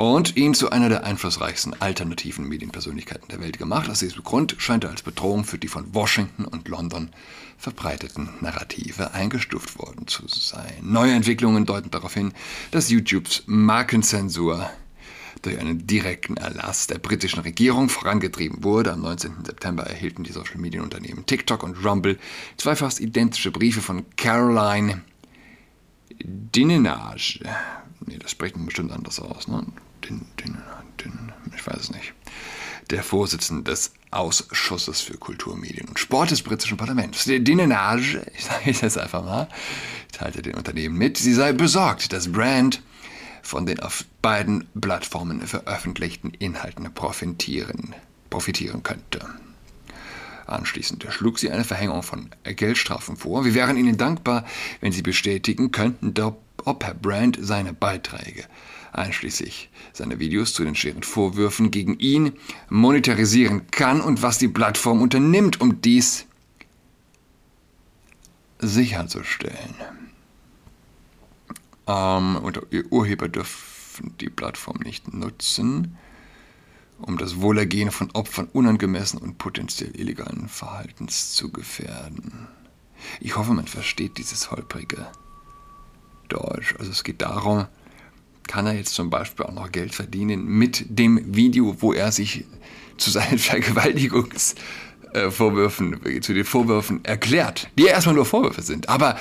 Und 0.00 0.34
ihn 0.38 0.54
zu 0.54 0.70
einer 0.70 0.88
der 0.88 1.04
einflussreichsten 1.04 1.78
alternativen 1.78 2.48
Medienpersönlichkeiten 2.48 3.28
der 3.28 3.42
Welt 3.42 3.58
gemacht. 3.58 3.90
Aus 3.90 3.98
diesem 3.98 4.24
Grund 4.24 4.56
scheint 4.56 4.84
er 4.84 4.90
als 4.90 5.02
Bedrohung 5.02 5.44
für 5.44 5.58
die 5.58 5.68
von 5.68 5.94
Washington 5.94 6.46
und 6.46 6.68
London 6.68 7.10
verbreiteten 7.58 8.30
Narrative 8.40 9.12
eingestuft 9.12 9.78
worden 9.78 10.06
zu 10.06 10.26
sein. 10.26 10.72
Neue 10.80 11.12
Entwicklungen 11.12 11.66
deuten 11.66 11.90
darauf 11.90 12.14
hin, 12.14 12.32
dass 12.70 12.88
YouTubes 12.88 13.42
Markenzensur 13.44 14.70
durch 15.42 15.58
einen 15.58 15.86
direkten 15.86 16.38
Erlass 16.38 16.86
der 16.86 16.96
britischen 16.96 17.40
Regierung 17.40 17.90
vorangetrieben 17.90 18.64
wurde. 18.64 18.94
Am 18.94 19.02
19. 19.02 19.44
September 19.44 19.82
erhielten 19.82 20.24
die 20.24 20.32
Social-Media-Unternehmen 20.32 21.26
TikTok 21.26 21.62
und 21.62 21.84
Rumble 21.84 22.18
zwei 22.56 22.74
fast 22.74 23.00
identische 23.00 23.50
Briefe 23.50 23.82
von 23.82 24.06
Caroline 24.16 25.02
Dinenage. 26.24 27.40
Nee, 28.06 28.16
das 28.16 28.30
spricht 28.30 28.56
man 28.56 28.64
bestimmt 28.64 28.92
anders 28.92 29.20
aus. 29.20 29.46
Ne? 29.46 29.66
Ich 31.54 31.66
weiß 31.66 31.80
es 31.80 31.90
nicht. 31.90 32.14
Der 32.90 33.02
Vorsitzende 33.02 33.70
des 33.70 33.92
Ausschusses 34.10 35.00
für 35.00 35.16
Kultur, 35.16 35.56
Medien 35.56 35.88
und 35.88 35.98
Sport 35.98 36.30
des 36.30 36.42
britischen 36.42 36.76
Parlaments. 36.76 37.24
Dinenage, 37.24 38.26
ich 38.36 38.44
sage 38.44 38.70
es 38.70 38.80
jetzt 38.80 38.98
einfach 38.98 39.24
mal, 39.24 39.48
teilte 40.12 40.42
den 40.42 40.54
Unternehmen 40.54 40.96
mit, 40.96 41.16
sie 41.16 41.34
sei 41.34 41.52
besorgt, 41.52 42.12
dass 42.12 42.32
Brand 42.32 42.82
von 43.42 43.66
den 43.66 43.80
auf 43.80 44.04
beiden 44.22 44.66
Plattformen 44.78 45.46
veröffentlichten 45.46 46.30
Inhalten 46.30 46.92
profitieren, 46.92 47.94
profitieren 48.28 48.82
könnte. 48.82 49.20
Anschließend 50.46 51.06
schlug 51.10 51.38
sie 51.38 51.50
eine 51.50 51.64
Verhängung 51.64 52.02
von 52.02 52.30
Geldstrafen 52.42 53.16
vor. 53.16 53.44
Wir 53.44 53.54
wären 53.54 53.76
Ihnen 53.76 53.96
dankbar, 53.96 54.44
wenn 54.80 54.90
Sie 54.90 55.02
bestätigen 55.02 55.70
könnten, 55.70 56.12
ob 56.64 56.84
Herr 56.84 56.94
Brand 56.94 57.38
seine 57.40 57.72
Beiträge, 57.72 58.44
einschließlich 58.92 59.70
seiner 59.92 60.18
Videos 60.18 60.52
zu 60.52 60.64
den 60.64 60.74
schweren 60.74 61.02
Vorwürfen 61.02 61.70
gegen 61.70 61.98
ihn, 61.98 62.32
monetarisieren 62.68 63.70
kann 63.70 64.00
und 64.00 64.22
was 64.22 64.38
die 64.38 64.48
Plattform 64.48 65.02
unternimmt, 65.02 65.60
um 65.60 65.80
dies 65.80 66.26
sicherzustellen. 68.58 69.74
Ähm, 71.86 72.36
und 72.36 72.60
Urheber 72.90 73.28
dürfen 73.28 74.14
die 74.20 74.30
Plattform 74.30 74.78
nicht 74.84 75.12
nutzen, 75.12 75.96
um 77.00 77.16
das 77.16 77.40
Wohlergehen 77.40 77.90
von 77.90 78.10
Opfern 78.12 78.48
unangemessen 78.52 79.18
und 79.18 79.38
potenziell 79.38 79.98
illegalen 79.98 80.48
Verhaltens 80.48 81.32
zu 81.32 81.50
gefährden. 81.50 82.48
Ich 83.20 83.36
hoffe, 83.36 83.54
man 83.54 83.66
versteht 83.66 84.18
dieses 84.18 84.50
holprige 84.50 85.06
Deutsch. 86.28 86.74
Also 86.78 86.90
es 86.90 87.02
geht 87.02 87.22
darum, 87.22 87.66
kann 88.50 88.66
er 88.66 88.72
jetzt 88.72 88.94
zum 88.94 89.10
Beispiel 89.10 89.46
auch 89.46 89.52
noch 89.52 89.70
Geld 89.70 89.94
verdienen 89.94 90.44
mit 90.44 90.84
dem 90.88 91.36
Video, 91.36 91.76
wo 91.78 91.92
er 91.92 92.10
sich 92.10 92.46
zu 92.96 93.08
seinen 93.08 93.38
Vergewaltigungsvorwürfen, 93.38 96.04
äh, 96.04 96.20
zu 96.20 96.34
den 96.34 96.44
Vorwürfen 96.44 97.04
erklärt, 97.04 97.68
die 97.78 97.84
ja 97.84 97.90
erstmal 97.90 98.16
nur 98.16 98.26
Vorwürfe 98.26 98.62
sind. 98.62 98.88
Aber 98.88 99.16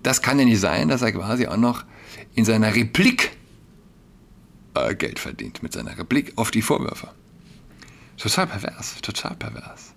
das 0.00 0.22
kann 0.22 0.38
ja 0.38 0.44
nicht 0.44 0.60
sein, 0.60 0.88
dass 0.88 1.02
er 1.02 1.10
quasi 1.10 1.48
auch 1.48 1.56
noch 1.56 1.82
in 2.36 2.44
seiner 2.44 2.72
Replik 2.72 3.32
äh, 4.74 4.94
Geld 4.94 5.18
verdient, 5.18 5.64
mit 5.64 5.72
seiner 5.72 5.98
Replik 5.98 6.34
auf 6.36 6.52
die 6.52 6.62
Vorwürfe. 6.62 7.08
Total 8.16 8.46
pervers, 8.46 8.94
total 9.02 9.34
pervers. 9.34 9.92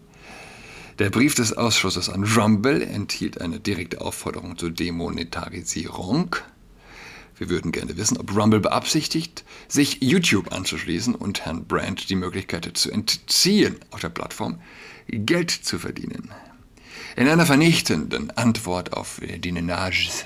Der 0.98 1.12
Brief 1.12 1.36
des 1.36 1.54
Ausschusses 1.54 2.10
an 2.10 2.24
Rumble 2.24 2.82
enthielt 2.82 3.42
eine 3.42 3.60
direkte 3.60 4.02
Aufforderung 4.02 4.58
zur 4.58 4.72
Demonetarisierung. 4.72 6.36
Wir 7.40 7.50
würden 7.50 7.72
gerne 7.72 7.96
wissen, 7.98 8.18
ob 8.18 8.36
Rumble 8.36 8.60
beabsichtigt, 8.60 9.46
sich 9.70 10.02
YouTube 10.02 10.52
anzuschließen 10.52 11.16
und 11.16 11.46
Herrn 11.46 11.66
Brandt 11.66 12.10
die 12.10 12.16
Möglichkeit 12.16 12.70
zu 12.78 12.92
entziehen, 12.92 13.78
auf 13.92 14.02
der 14.02 14.10
Plattform 14.10 14.62
Geld 15.08 15.50
zu 15.50 15.80
verdienen. 15.80 16.32
In 17.16 17.28
einer 17.28 17.46
vernichtenden 17.46 18.30
Antwort 18.32 18.94
auf 18.94 19.22
die 19.22 19.52
Nenages 19.52 20.26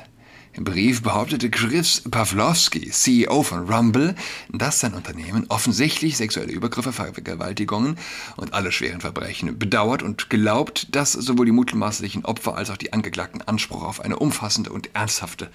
im 0.56 0.66
Brief 0.66 1.02
behauptete 1.02 1.50
Chris 1.50 2.04
Pawlowski, 2.10 2.92
CEO 2.92 3.42
von 3.42 3.68
Rumble, 3.68 4.14
dass 4.52 4.82
sein 4.82 4.94
Unternehmen 4.94 5.46
offensichtlich 5.50 6.16
sexuelle 6.16 6.52
Übergriffe, 6.52 6.94
Vergewaltigungen 6.94 7.98
und 8.38 8.54
alle 8.54 8.72
schweren 8.72 9.02
Verbrechen 9.02 9.58
bedauert 9.58 10.04
und 10.04 10.30
glaubt, 10.30 10.96
dass 10.96 11.14
sowohl 11.14 11.48
die 11.48 11.52
mutmaßlichen 11.52 12.24
Opfer 12.26 12.56
als 12.56 12.70
auch 12.70 12.78
die 12.78 12.94
Angeklagten 12.94 13.42
Anspruch 13.42 13.82
auf 13.82 14.00
eine 14.00 14.18
umfassende 14.18 14.72
und 14.72 14.92
ernsthafte 14.94 15.50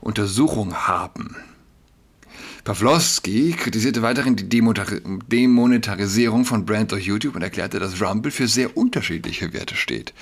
Untersuchung 0.00 0.74
haben. 0.74 1.36
Pawlowski 2.64 3.52
kritisierte 3.52 4.02
weiterhin 4.02 4.34
die 4.34 4.48
Demonetarisierung 4.48 6.44
von 6.44 6.66
Brand 6.66 6.90
durch 6.90 7.06
YouTube 7.06 7.36
und 7.36 7.42
erklärte, 7.42 7.78
dass 7.78 8.02
Rumble 8.02 8.32
für 8.32 8.48
sehr 8.48 8.76
unterschiedliche 8.76 9.52
Werte 9.52 9.76
steht 9.76 10.12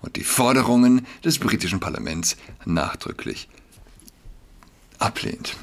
und 0.00 0.16
die 0.16 0.24
Forderungen 0.24 1.06
des 1.24 1.38
britischen 1.38 1.78
Parlaments 1.78 2.38
nachdrücklich 2.64 3.48
ablehnt. 4.98 5.56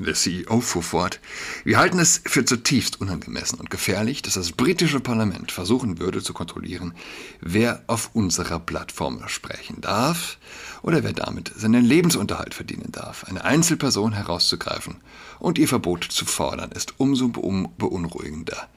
Der 0.00 0.14
CEO 0.14 0.60
fuhr 0.60 0.82
fort, 0.82 1.18
wir 1.64 1.78
halten 1.78 1.98
es 1.98 2.22
für 2.24 2.44
zutiefst 2.44 3.00
unangemessen 3.00 3.58
und 3.58 3.68
gefährlich, 3.68 4.22
dass 4.22 4.34
das 4.34 4.52
britische 4.52 5.00
Parlament 5.00 5.50
versuchen 5.50 5.98
würde 5.98 6.22
zu 6.22 6.32
kontrollieren, 6.32 6.94
wer 7.40 7.82
auf 7.88 8.10
unserer 8.12 8.60
Plattform 8.60 9.26
sprechen 9.26 9.80
darf 9.80 10.38
oder 10.82 11.02
wer 11.02 11.14
damit 11.14 11.52
seinen 11.56 11.84
Lebensunterhalt 11.84 12.54
verdienen 12.54 12.92
darf. 12.92 13.24
Eine 13.24 13.44
Einzelperson 13.44 14.12
herauszugreifen 14.12 14.98
und 15.40 15.58
ihr 15.58 15.66
Verbot 15.66 16.04
zu 16.04 16.24
fordern, 16.26 16.70
ist 16.70 16.94
umso 16.98 17.28
beunruhigender, 17.28 18.68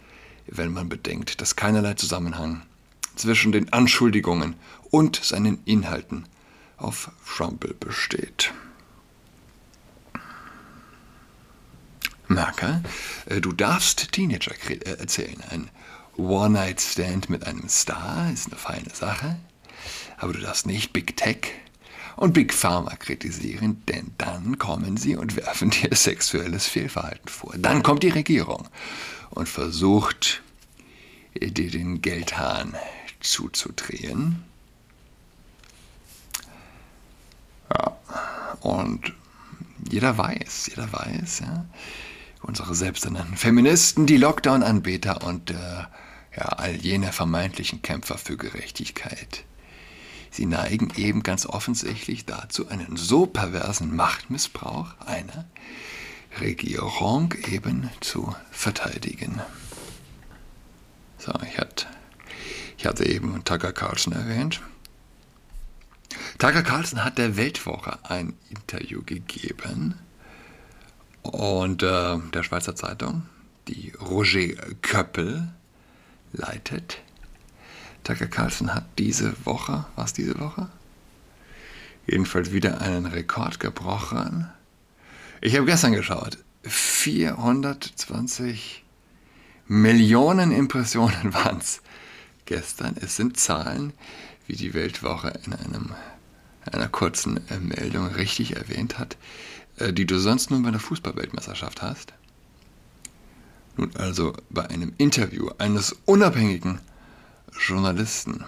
wenn 0.48 0.74
man 0.74 0.90
bedenkt, 0.90 1.40
dass 1.40 1.56
keinerlei 1.56 1.94
Zusammenhang 1.94 2.64
zwischen 3.16 3.52
den 3.52 3.72
Anschuldigungen 3.72 4.56
und 4.90 5.18
seinen 5.24 5.60
Inhalten 5.66 6.26
auf 6.82 7.12
Rumble 7.40 7.74
besteht. 7.74 8.54
Marker, 12.28 12.82
äh, 13.26 13.42
du 13.42 13.52
darfst 13.52 14.12
Teenager 14.12 14.54
äh, 14.70 14.98
erzählen. 14.98 15.42
Ein 15.50 15.70
One-Night-Stand 16.18 17.30
mit 17.30 17.46
einem 17.46 17.68
Star 17.70 18.32
ist 18.32 18.48
eine 18.48 18.58
feine 18.58 18.90
Sache, 18.94 19.38
aber 20.18 20.34
du 20.34 20.40
darfst 20.40 20.66
nicht 20.66 20.94
Big 20.94 21.18
Tech 21.18 21.54
und 22.16 22.34
Big 22.34 22.54
Pharma 22.54 22.96
kritisieren, 22.96 23.84
denn 23.88 24.12
dann 24.18 24.58
kommen 24.58 24.98
sie 24.98 25.16
und 25.16 25.36
werfen 25.36 25.70
dir 25.72 25.96
sexuelles 25.96 26.68
Fehlverhalten 26.68 27.28
vor. 27.28 27.54
Dann 27.58 27.84
kommt 27.84 28.04
die 28.04 28.10
Regierung 28.10 28.68
und 29.30 29.50
versucht, 29.50 30.42
dir 31.34 31.72
den 31.72 32.02
Geldhahn 32.02 32.76
zuzudrehen. 33.22 34.44
Und 38.62 39.14
jeder 39.90 40.18
weiß, 40.18 40.68
jeder 40.68 40.92
weiß, 40.92 41.40
ja, 41.40 41.66
unsere 42.42 42.74
selbsternannten 42.76 43.38
Feministen, 43.38 44.06
die 44.06 44.18
Lockdown-Anbeter 44.18 45.24
und 45.24 45.52
äh, 45.52 45.56
ja, 46.36 46.44
all 46.44 46.76
jene 46.76 47.12
vermeintlichen 47.12 47.82
Kämpfer 47.82 48.18
für 48.18 48.38
Gerechtigkeit. 48.38 49.44
Sie 50.32 50.46
neigen 50.46 50.92
eben 50.96 51.24
ganz 51.24 51.46
offensichtlich 51.46 52.26
dazu, 52.26 52.70
einen 52.70 52.96
so 52.96 53.26
perversen 53.26 53.94
Machtmissbrauch 53.96 54.96
einer 55.06 55.46
Regierung 56.40 57.34
eben 57.50 57.90
zu 58.00 58.34
verteidigen. 58.50 59.42
So, 61.18 61.34
ich 61.52 61.58
hatte, 61.58 61.86
ich 62.78 62.86
hatte 62.86 63.06
eben 63.06 63.44
Tucker 63.44 63.74
Carlson 63.74 64.14
erwähnt. 64.14 64.62
Tucker 66.42 66.64
Carlson 66.64 67.04
hat 67.04 67.20
der 67.20 67.38
Weltwoche 67.38 68.00
ein 68.02 68.34
Interview 68.50 69.04
gegeben 69.04 69.94
und 71.22 71.84
äh, 71.84 72.18
der 72.34 72.42
Schweizer 72.42 72.76
Zeitung, 72.76 73.28
die 73.68 73.94
Roger 74.02 74.56
Köppel 74.82 75.50
leitet. 76.34 76.98
Tucker 78.04 78.26
Carlson 78.26 78.74
hat 78.74 78.86
diese 78.98 79.36
Woche, 79.46 79.86
was 79.96 80.14
diese 80.14 80.40
Woche? 80.40 80.68
Jedenfalls 82.08 82.52
wieder 82.52 82.82
einen 82.82 83.06
Rekord 83.06 83.60
gebrochen. 83.60 84.50
Ich 85.42 85.56
habe 85.56 85.68
gestern 85.68 85.92
geschaut. 85.92 86.40
420 86.64 88.84
Millionen 89.68 90.52
Impressionen 90.52 91.34
waren 91.36 91.60
es 91.60 91.84
gestern. 92.46 92.96
Es 93.00 93.16
sind 93.16 93.38
Zahlen, 93.38 93.94
wie 94.48 94.56
die 94.56 94.74
Weltwoche 94.74 95.40
in 95.46 95.54
einem, 95.54 95.92
einer 96.72 96.88
kurzen 96.88 97.40
äh, 97.50 97.60
Meldung 97.60 98.08
richtig 98.08 98.56
erwähnt 98.56 99.00
hat, 99.00 99.18
äh, 99.78 99.94
die 99.94 100.06
du 100.06 100.20
sonst 100.20 100.52
nur 100.52 100.62
bei 100.62 100.72
der 100.72 100.80
Fußballweltmeisterschaft 100.80 101.82
hast. 101.82 102.14
Nun 103.78 103.96
also 103.96 104.34
bei 104.50 104.70
einem 104.70 104.94
Interview 104.98 105.50
eines 105.58 105.96
unabhängigen 106.06 106.80
Journalisten. 107.60 108.44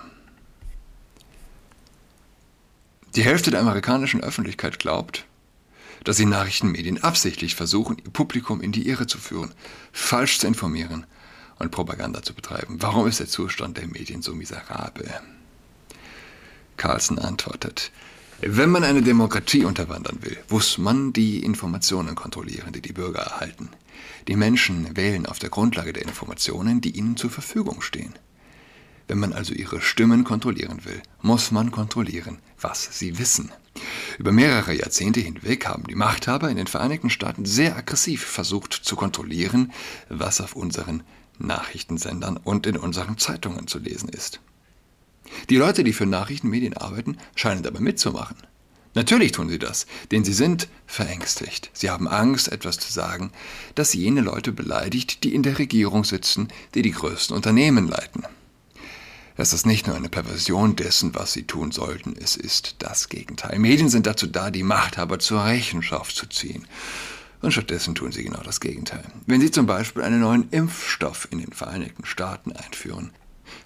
Die 3.15 3.23
Hälfte 3.23 3.51
der 3.51 3.61
amerikanischen 3.61 4.21
Öffentlichkeit 4.21 4.79
glaubt, 4.79 5.25
dass 6.03 6.17
die 6.17 6.25
Nachrichtenmedien 6.25 7.03
absichtlich 7.03 7.55
versuchen, 7.55 7.97
ihr 7.97 8.11
Publikum 8.11 8.59
in 8.59 8.71
die 8.71 8.87
Irre 8.87 9.07
zu 9.07 9.17
führen, 9.17 9.53
falsch 9.91 10.39
zu 10.39 10.47
informieren 10.47 11.05
und 11.59 11.71
Propaganda 11.71 12.23
zu 12.23 12.33
betreiben. 12.33 12.81
Warum 12.81 13.07
ist 13.07 13.19
der 13.19 13.27
Zustand 13.27 13.77
der 13.77 13.87
Medien 13.87 14.21
so 14.21 14.33
miserabel? 14.33 15.09
Carlson 16.77 17.19
antwortet, 17.19 17.91
wenn 18.41 18.71
man 18.71 18.83
eine 18.83 19.01
Demokratie 19.01 19.63
unterwandern 19.63 20.17
will, 20.21 20.37
muss 20.49 20.77
man 20.77 21.13
die 21.13 21.43
Informationen 21.45 22.13
kontrollieren, 22.15 22.73
die 22.73 22.81
die 22.81 22.91
Bürger 22.91 23.21
erhalten. 23.21 23.69
Die 24.27 24.35
Menschen 24.35 24.97
wählen 24.97 25.25
auf 25.25 25.39
der 25.39 25.49
Grundlage 25.49 25.93
der 25.93 26.03
Informationen, 26.03 26.81
die 26.81 26.97
ihnen 26.97 27.15
zur 27.15 27.29
Verfügung 27.29 27.81
stehen. 27.81 28.13
Wenn 29.07 29.19
man 29.19 29.33
also 29.33 29.53
ihre 29.53 29.81
Stimmen 29.81 30.23
kontrollieren 30.23 30.83
will, 30.83 31.01
muss 31.21 31.51
man 31.51 31.71
kontrollieren, 31.71 32.39
was 32.59 32.97
sie 32.97 33.17
wissen. 33.17 33.51
Über 34.17 34.31
mehrere 34.31 34.73
Jahrzehnte 34.73 35.19
hinweg 35.19 35.65
haben 35.65 35.87
die 35.87 35.95
Machthaber 35.95 36.49
in 36.49 36.57
den 36.57 36.67
Vereinigten 36.67 37.09
Staaten 37.09 37.45
sehr 37.45 37.75
aggressiv 37.75 38.25
versucht 38.25 38.73
zu 38.73 38.95
kontrollieren, 38.95 39.71
was 40.09 40.41
auf 40.41 40.55
unseren 40.55 41.03
Nachrichtensendern 41.39 42.37
und 42.37 42.67
in 42.67 42.77
unseren 42.77 43.17
Zeitungen 43.17 43.67
zu 43.67 43.79
lesen 43.79 44.09
ist. 44.09 44.39
Die 45.49 45.57
Leute, 45.57 45.83
die 45.83 45.93
für 45.93 46.05
Nachrichtenmedien 46.05 46.75
arbeiten, 46.75 47.17
scheinen 47.35 47.63
dabei 47.63 47.79
mitzumachen. 47.79 48.37
Natürlich 48.95 49.31
tun 49.31 49.49
sie 49.49 49.57
das, 49.57 49.87
denn 50.11 50.23
sie 50.23 50.33
sind 50.33 50.67
verängstigt. 50.85 51.71
Sie 51.73 51.89
haben 51.89 52.07
Angst, 52.07 52.51
etwas 52.51 52.77
zu 52.77 52.91
sagen, 52.91 53.31
das 53.73 53.93
jene 53.93 54.21
Leute 54.21 54.51
beleidigt, 54.51 55.23
die 55.23 55.33
in 55.33 55.41
der 55.41 55.57
Regierung 55.57 56.03
sitzen, 56.03 56.49
die 56.75 56.83
die 56.83 56.91
größten 56.91 57.35
Unternehmen 57.35 57.87
leiten. 57.87 58.23
Das 59.35 59.51
ist 59.51 59.65
nicht 59.65 59.87
nur 59.87 59.95
eine 59.95 60.09
Perversion 60.09 60.75
dessen, 60.75 61.15
was 61.15 61.33
sie 61.33 61.43
tun 61.43 61.71
sollten, 61.71 62.15
es 62.21 62.35
ist 62.35 62.75
das 62.79 63.09
Gegenteil. 63.09 63.57
Medien 63.57 63.89
sind 63.89 64.05
dazu 64.05 64.27
da, 64.27 64.51
die 64.51 64.61
Machthaber 64.61 65.17
zur 65.17 65.43
Rechenschaft 65.43 66.15
zu 66.15 66.27
ziehen. 66.27 66.67
Und 67.41 67.51
stattdessen 67.51 67.95
tun 67.95 68.11
sie 68.11 68.23
genau 68.23 68.41
das 68.43 68.59
Gegenteil. 68.59 69.03
Wenn 69.25 69.41
sie 69.41 69.51
zum 69.51 69.65
Beispiel 69.65 70.03
einen 70.03 70.21
neuen 70.21 70.49
Impfstoff 70.51 71.27
in 71.31 71.39
den 71.39 71.51
Vereinigten 71.51 72.05
Staaten 72.05 72.51
einführen, 72.51 73.11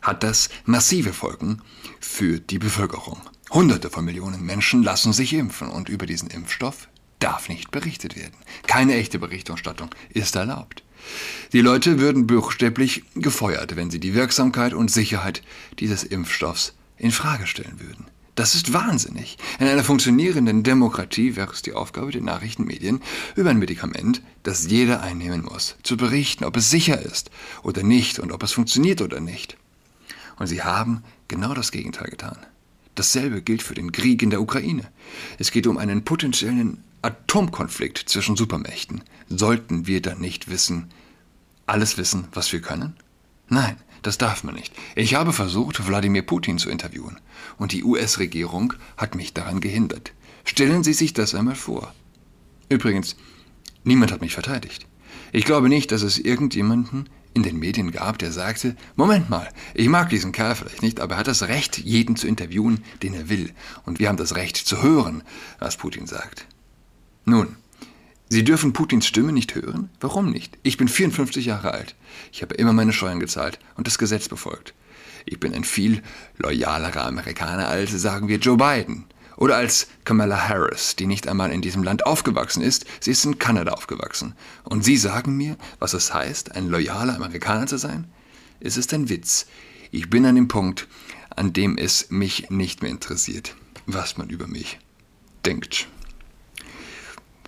hat 0.01 0.23
das 0.23 0.49
massive 0.65 1.13
Folgen 1.13 1.61
für 1.99 2.39
die 2.39 2.59
Bevölkerung. 2.59 3.21
Hunderte 3.51 3.89
von 3.89 4.05
Millionen 4.05 4.41
Menschen 4.41 4.83
lassen 4.83 5.13
sich 5.13 5.33
impfen 5.33 5.69
und 5.69 5.89
über 5.89 6.05
diesen 6.05 6.29
Impfstoff 6.29 6.89
darf 7.19 7.49
nicht 7.49 7.71
berichtet 7.71 8.15
werden. 8.15 8.35
Keine 8.67 8.95
echte 8.95 9.19
Berichterstattung 9.19 9.89
ist 10.09 10.35
erlaubt. 10.35 10.83
Die 11.53 11.61
Leute 11.61 11.99
würden 11.99 12.27
buchstäblich 12.27 13.03
gefeuert, 13.15 13.75
wenn 13.75 13.89
sie 13.89 13.99
die 13.99 14.13
Wirksamkeit 14.13 14.73
und 14.73 14.91
Sicherheit 14.91 15.41
dieses 15.79 16.03
Impfstoffs 16.03 16.73
in 16.97 17.11
Frage 17.11 17.47
stellen 17.47 17.79
würden. 17.79 18.05
Das 18.35 18.53
ist 18.53 18.71
wahnsinnig. 18.71 19.37
In 19.59 19.67
einer 19.67 19.83
funktionierenden 19.83 20.61
Demokratie 20.61 21.35
wäre 21.35 21.51
es 21.51 21.63
die 21.63 21.73
Aufgabe 21.73 22.11
der 22.11 22.21
Nachrichtenmedien, 22.21 23.01
über 23.35 23.49
ein 23.49 23.57
Medikament, 23.57 24.21
das 24.43 24.69
jeder 24.69 25.01
einnehmen 25.01 25.41
muss, 25.43 25.75
zu 25.81 25.97
berichten, 25.97 26.43
ob 26.43 26.55
es 26.55 26.69
sicher 26.69 27.01
ist 27.01 27.31
oder 27.63 27.81
nicht 27.81 28.19
und 28.19 28.31
ob 28.31 28.43
es 28.43 28.51
funktioniert 28.51 29.01
oder 29.01 29.19
nicht. 29.19 29.57
Und 30.37 30.47
sie 30.47 30.63
haben 30.63 31.03
genau 31.27 31.53
das 31.53 31.71
Gegenteil 31.71 32.09
getan. 32.09 32.37
Dasselbe 32.95 33.41
gilt 33.41 33.61
für 33.61 33.75
den 33.75 33.91
Krieg 33.91 34.21
in 34.21 34.29
der 34.29 34.41
Ukraine. 34.41 34.83
Es 35.37 35.51
geht 35.51 35.67
um 35.67 35.77
einen 35.77 36.03
potenziellen 36.03 36.83
Atomkonflikt 37.01 37.97
zwischen 38.09 38.35
Supermächten. 38.35 39.03
Sollten 39.29 39.87
wir 39.87 40.01
dann 40.01 40.19
nicht 40.19 40.49
wissen, 40.49 40.89
alles 41.67 41.97
wissen, 41.97 42.27
was 42.33 42.51
wir 42.51 42.61
können? 42.61 42.95
Nein, 43.49 43.77
das 44.01 44.17
darf 44.17 44.43
man 44.43 44.55
nicht. 44.55 44.73
Ich 44.95 45.15
habe 45.15 45.33
versucht, 45.33 45.87
Wladimir 45.87 46.21
Putin 46.21 46.57
zu 46.57 46.69
interviewen. 46.69 47.19
Und 47.57 47.71
die 47.71 47.83
US-Regierung 47.83 48.73
hat 48.97 49.15
mich 49.15 49.33
daran 49.33 49.59
gehindert. 49.59 50.11
Stellen 50.43 50.83
Sie 50.83 50.93
sich 50.93 51.13
das 51.13 51.35
einmal 51.35 51.55
vor. 51.55 51.93
Übrigens, 52.69 53.15
niemand 53.83 54.11
hat 54.11 54.21
mich 54.21 54.33
verteidigt. 54.33 54.87
Ich 55.31 55.45
glaube 55.45 55.69
nicht, 55.69 55.91
dass 55.91 56.01
es 56.01 56.17
irgendjemanden 56.17 57.09
in 57.33 57.43
den 57.43 57.57
Medien 57.57 57.91
gab, 57.91 58.17
der 58.17 58.31
sagte, 58.31 58.75
Moment 58.95 59.29
mal, 59.29 59.47
ich 59.73 59.89
mag 59.89 60.09
diesen 60.09 60.31
Kerl 60.31 60.55
vielleicht 60.55 60.81
nicht, 60.81 60.99
aber 60.99 61.15
er 61.15 61.19
hat 61.19 61.27
das 61.27 61.47
Recht, 61.47 61.77
jeden 61.77 62.15
zu 62.15 62.27
interviewen, 62.27 62.83
den 63.03 63.13
er 63.13 63.29
will. 63.29 63.51
Und 63.85 63.99
wir 63.99 64.09
haben 64.09 64.17
das 64.17 64.35
Recht 64.35 64.57
zu 64.57 64.81
hören, 64.81 65.23
was 65.59 65.77
Putin 65.77 66.07
sagt. 66.07 66.45
Nun, 67.25 67.57
Sie 68.29 68.43
dürfen 68.43 68.73
Putins 68.73 69.07
Stimme 69.07 69.31
nicht 69.31 69.55
hören? 69.55 69.89
Warum 70.01 70.31
nicht? 70.31 70.57
Ich 70.61 70.75
bin 70.75 70.89
54 70.89 71.45
Jahre 71.45 71.71
alt. 71.71 71.95
Ich 72.33 72.41
habe 72.41 72.55
immer 72.55 72.73
meine 72.73 72.91
Steuern 72.91 73.21
gezahlt 73.21 73.57
und 73.75 73.87
das 73.87 73.97
Gesetz 73.97 74.27
befolgt. 74.27 74.73
Ich 75.25 75.39
bin 75.39 75.53
ein 75.53 75.63
viel 75.63 76.01
loyalerer 76.37 77.05
Amerikaner 77.05 77.69
als, 77.69 77.91
sagen 77.91 78.27
wir, 78.27 78.37
Joe 78.37 78.57
Biden. 78.57 79.05
Oder 79.37 79.55
als 79.55 79.87
Kamala 80.03 80.49
Harris, 80.49 80.95
die 80.95 81.05
nicht 81.05 81.27
einmal 81.27 81.51
in 81.51 81.61
diesem 81.61 81.83
Land 81.83 82.05
aufgewachsen 82.05 82.63
ist, 82.63 82.85
sie 82.99 83.11
ist 83.11 83.23
in 83.23 83.37
Kanada 83.37 83.71
aufgewachsen. 83.73 84.35
Und 84.63 84.83
Sie 84.83 84.97
sagen 84.97 85.37
mir, 85.37 85.57
was 85.79 85.93
es 85.93 86.13
heißt, 86.13 86.55
ein 86.55 86.67
loyaler 86.67 87.15
Amerikaner 87.15 87.67
zu 87.67 87.77
sein? 87.77 88.11
Es 88.59 88.77
ist 88.77 88.93
ein 88.93 89.09
Witz. 89.09 89.45
Ich 89.91 90.09
bin 90.09 90.25
an 90.25 90.35
dem 90.35 90.47
Punkt, 90.47 90.87
an 91.29 91.53
dem 91.53 91.77
es 91.77 92.09
mich 92.09 92.49
nicht 92.49 92.81
mehr 92.81 92.89
interessiert, 92.89 93.55
was 93.85 94.17
man 94.17 94.29
über 94.29 94.47
mich 94.47 94.79
denkt. 95.45 95.87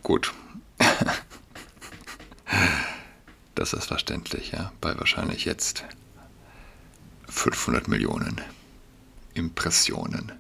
Gut. 0.04 0.32
das 3.56 3.74
ist 3.74 3.86
verständlich, 3.86 4.52
ja, 4.52 4.72
bei 4.80 4.96
wahrscheinlich 4.98 5.46
jetzt 5.46 5.84
500 7.28 7.88
Millionen 7.88 8.40
Impressionen 9.34 10.34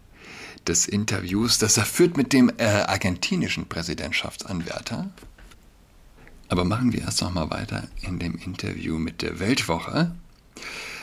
des 0.67 0.87
Interviews, 0.87 1.57
das 1.57 1.77
er 1.77 1.85
führt 1.85 2.17
mit 2.17 2.33
dem 2.33 2.51
äh, 2.57 2.63
argentinischen 2.63 3.67
Präsidentschaftsanwärter. 3.67 5.09
Aber 6.47 6.65
machen 6.65 6.93
wir 6.93 7.01
erst 7.01 7.21
noch 7.21 7.33
mal 7.33 7.49
weiter 7.49 7.87
in 8.01 8.19
dem 8.19 8.35
Interview 8.35 8.97
mit 8.97 9.21
der 9.21 9.39
Weltwoche. 9.39 10.11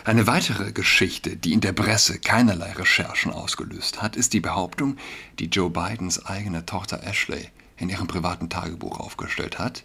Eine 0.04 0.26
weitere 0.26 0.72
Geschichte, 0.72 1.36
die 1.36 1.52
in 1.52 1.60
der 1.60 1.72
Presse 1.72 2.18
keinerlei 2.18 2.72
Recherchen 2.72 3.32
ausgelöst 3.32 4.02
hat, 4.02 4.16
ist 4.16 4.32
die 4.32 4.40
Behauptung, 4.40 4.96
die 5.38 5.46
Joe 5.46 5.70
Bidens 5.70 6.24
eigene 6.26 6.64
Tochter 6.64 7.02
Ashley 7.02 7.48
in 7.76 7.88
ihrem 7.88 8.06
privaten 8.06 8.48
Tagebuch 8.48 9.00
aufgestellt 9.00 9.58
hat, 9.58 9.84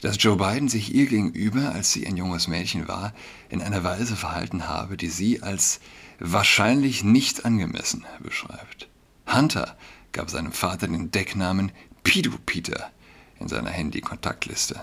dass 0.00 0.22
Joe 0.22 0.36
Biden 0.36 0.68
sich 0.68 0.94
ihr 0.94 1.06
gegenüber, 1.06 1.72
als 1.72 1.92
sie 1.92 2.06
ein 2.06 2.16
junges 2.16 2.48
Mädchen 2.48 2.88
war, 2.88 3.12
in 3.48 3.62
einer 3.62 3.84
Weise 3.84 4.16
verhalten 4.16 4.68
habe, 4.68 4.96
die 4.96 5.08
sie 5.08 5.42
als 5.42 5.80
wahrscheinlich 6.18 7.04
nicht 7.04 7.44
angemessen 7.44 8.04
beschreibt. 8.20 8.87
Hunter 9.32 9.76
gab 10.12 10.30
seinem 10.30 10.52
Vater 10.52 10.88
den 10.88 11.10
Decknamen 11.10 11.72
Pidu 12.02 12.32
Peter 12.46 12.90
in 13.38 13.48
seiner 13.48 13.70
Handy-Kontaktliste. 13.70 14.82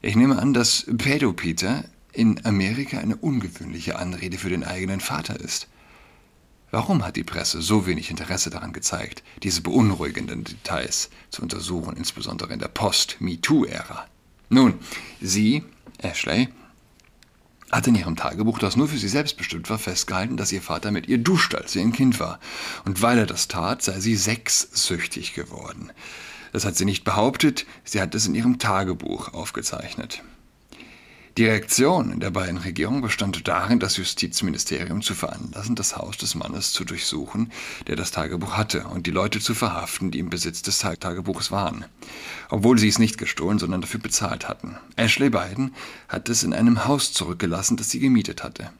Ich 0.00 0.14
nehme 0.14 0.38
an, 0.38 0.54
dass 0.54 0.86
Pedo 0.96 1.32
Peter 1.32 1.84
in 2.12 2.44
Amerika 2.44 2.98
eine 2.98 3.16
ungewöhnliche 3.16 3.98
Anrede 3.98 4.38
für 4.38 4.50
den 4.50 4.64
eigenen 4.64 5.00
Vater 5.00 5.40
ist. 5.40 5.68
Warum 6.70 7.04
hat 7.04 7.16
die 7.16 7.24
Presse 7.24 7.62
so 7.62 7.86
wenig 7.86 8.10
Interesse 8.10 8.50
daran 8.50 8.72
gezeigt, 8.72 9.22
diese 9.42 9.62
beunruhigenden 9.62 10.44
Details 10.44 11.08
zu 11.30 11.42
untersuchen, 11.42 11.96
insbesondere 11.96 12.52
in 12.52 12.58
der 12.58 12.68
Post-MeToo-Ära? 12.68 14.06
Nun, 14.50 14.74
sie, 15.20 15.64
Ashley, 15.98 16.48
hat 17.70 17.86
in 17.86 17.94
ihrem 17.94 18.16
Tagebuch, 18.16 18.58
das 18.58 18.76
nur 18.76 18.88
für 18.88 18.98
sie 18.98 19.08
selbst 19.08 19.36
bestimmt 19.36 19.68
war, 19.68 19.78
festgehalten, 19.78 20.36
dass 20.36 20.52
ihr 20.52 20.62
Vater 20.62 20.90
mit 20.90 21.08
ihr 21.08 21.18
duschte, 21.18 21.58
als 21.58 21.72
sie 21.72 21.80
ein 21.80 21.92
Kind 21.92 22.18
war. 22.20 22.40
Und 22.84 23.02
weil 23.02 23.18
er 23.18 23.26
das 23.26 23.48
tat, 23.48 23.82
sei 23.82 24.00
sie 24.00 24.16
sexsüchtig 24.16 25.34
geworden. 25.34 25.92
Das 26.52 26.64
hat 26.64 26.76
sie 26.76 26.86
nicht 26.86 27.04
behauptet, 27.04 27.66
sie 27.84 28.00
hat 28.00 28.14
es 28.14 28.26
in 28.26 28.34
ihrem 28.34 28.58
Tagebuch 28.58 29.34
aufgezeichnet. 29.34 30.22
Die 31.38 31.46
Reaktion 31.46 32.18
der 32.18 32.32
beiden 32.32 32.58
Regierungen 32.58 33.00
bestand 33.00 33.46
darin, 33.46 33.78
das 33.78 33.96
Justizministerium 33.96 35.02
zu 35.02 35.14
veranlassen, 35.14 35.76
das 35.76 35.96
Haus 35.96 36.16
des 36.16 36.34
Mannes 36.34 36.72
zu 36.72 36.84
durchsuchen, 36.84 37.52
der 37.86 37.94
das 37.94 38.10
Tagebuch 38.10 38.56
hatte, 38.56 38.88
und 38.88 39.06
die 39.06 39.12
Leute 39.12 39.38
zu 39.38 39.54
verhaften, 39.54 40.10
die 40.10 40.18
im 40.18 40.30
Besitz 40.30 40.62
des 40.62 40.80
Tagebuchs 40.80 41.52
waren. 41.52 41.84
Obwohl 42.48 42.76
sie 42.76 42.88
es 42.88 42.98
nicht 42.98 43.18
gestohlen, 43.18 43.60
sondern 43.60 43.82
dafür 43.82 44.00
bezahlt 44.00 44.48
hatten. 44.48 44.78
Ashley 44.96 45.30
Biden 45.30 45.76
hat 46.08 46.28
es 46.28 46.42
in 46.42 46.52
einem 46.52 46.86
Haus 46.86 47.12
zurückgelassen, 47.12 47.76
das 47.76 47.88
sie 47.88 48.00
gemietet 48.00 48.42
hatte. 48.42 48.72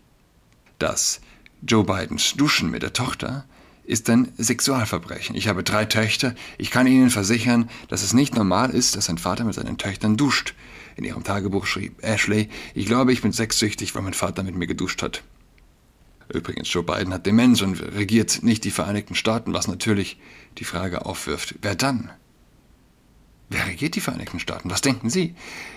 Das 0.80 1.20
Joe 1.62 1.84
Bidens 1.84 2.34
Duschen 2.34 2.72
mit 2.72 2.82
der 2.82 2.92
Tochter 2.92 3.44
ist 3.88 4.10
ein 4.10 4.30
Sexualverbrechen. 4.36 5.34
Ich 5.34 5.48
habe 5.48 5.64
drei 5.64 5.86
Töchter. 5.86 6.34
Ich 6.58 6.70
kann 6.70 6.86
Ihnen 6.86 7.08
versichern, 7.08 7.70
dass 7.88 8.02
es 8.02 8.12
nicht 8.12 8.36
normal 8.36 8.70
ist, 8.70 8.96
dass 8.96 9.08
ein 9.08 9.16
Vater 9.16 9.44
mit 9.44 9.54
seinen 9.54 9.78
Töchtern 9.78 10.18
duscht. 10.18 10.54
In 10.96 11.04
ihrem 11.04 11.24
Tagebuch 11.24 11.64
schrieb 11.64 12.04
Ashley, 12.04 12.50
ich 12.74 12.84
glaube, 12.84 13.14
ich 13.14 13.22
bin 13.22 13.32
sexsüchtig, 13.32 13.94
weil 13.94 14.02
mein 14.02 14.12
Vater 14.12 14.42
mit 14.42 14.54
mir 14.54 14.66
geduscht 14.66 15.02
hat. 15.02 15.22
Übrigens, 16.30 16.70
Joe 16.70 16.82
Biden 16.82 17.14
hat 17.14 17.24
Demenz 17.24 17.62
und 17.62 17.80
regiert 17.80 18.42
nicht 18.42 18.64
die 18.64 18.70
Vereinigten 18.70 19.14
Staaten, 19.14 19.54
was 19.54 19.68
natürlich 19.68 20.20
die 20.58 20.64
Frage 20.64 21.06
aufwirft, 21.06 21.54
wer 21.62 21.74
dann? 21.74 22.10
Wer 23.48 23.66
regiert 23.66 23.94
die 23.94 24.02
Vereinigten 24.02 24.38
Staaten? 24.38 24.70
Was 24.70 24.82
denken 24.82 25.08
Sie? 25.08 25.34